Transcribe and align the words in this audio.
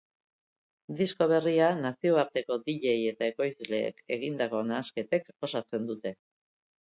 Disko 1.01 1.27
berria 1.31 1.67
nazioarteko 1.81 2.57
dj 2.69 2.95
eta 3.11 3.29
ekoizleek 3.33 4.03
egindako 4.17 4.63
nahasketek 4.71 5.29
osatzen 5.49 5.89
dute. 5.93 6.15